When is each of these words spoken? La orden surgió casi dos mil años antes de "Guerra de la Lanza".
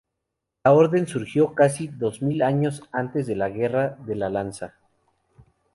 La 0.63 0.71
orden 0.71 1.05
surgió 1.05 1.53
casi 1.53 1.87
dos 1.87 2.23
mil 2.23 2.41
años 2.41 2.81
antes 2.91 3.27
de 3.27 3.35
"Guerra 3.35 3.99
de 4.03 4.15
la 4.15 4.31
Lanza". 4.31 4.73